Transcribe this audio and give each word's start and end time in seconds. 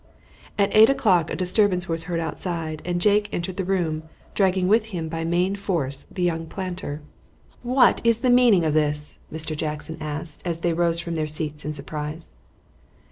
At 0.57 0.75
eight 0.75 0.89
o'clock 0.89 1.29
a 1.29 1.35
disturbance 1.35 1.87
was 1.87 2.05
heard 2.05 2.19
outside, 2.19 2.81
and 2.83 2.99
Jake 2.99 3.29
entered 3.31 3.57
the 3.57 3.63
room, 3.63 4.01
dragging 4.33 4.67
with 4.67 4.85
him 4.87 5.07
by 5.09 5.23
main 5.23 5.55
force 5.55 6.07
the 6.09 6.23
young 6.23 6.47
planter. 6.47 7.03
"What 7.61 8.01
is 8.03 8.21
the 8.21 8.31
meaning 8.31 8.65
of 8.65 8.73
this?" 8.73 9.19
Mr. 9.31 9.55
Jackson 9.55 9.99
asked, 10.01 10.41
as 10.43 10.61
they 10.61 10.73
rose 10.73 10.99
from 10.99 11.13
their 11.13 11.27
seats 11.27 11.65
in 11.65 11.73
surprise. 11.75 12.31